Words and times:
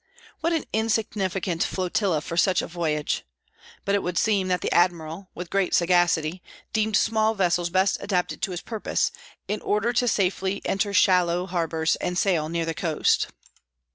What 0.39 0.51
an 0.53 0.65
insignificant 0.73 1.61
flotilla 1.63 2.21
for 2.21 2.35
such 2.35 2.63
a 2.63 2.67
voyage! 2.67 3.23
But 3.85 3.93
it 3.93 4.01
would 4.01 4.17
seem 4.17 4.47
that 4.47 4.61
the 4.61 4.71
Admiral, 4.71 5.29
with 5.35 5.51
great 5.51 5.75
sagacity, 5.75 6.41
deemed 6.73 6.97
small 6.97 7.35
vessels 7.35 7.69
best 7.69 7.97
adapted 7.99 8.41
to 8.41 8.49
his 8.49 8.61
purpose, 8.61 9.11
in 9.47 9.61
order 9.61 9.93
to 9.93 10.05
enter 10.05 10.07
safely 10.07 10.59
shallow 10.93 11.45
harbors 11.45 11.97
and 11.97 12.17
sail 12.17 12.49
near 12.49 12.65
the 12.65 12.73
coast. 12.73 13.27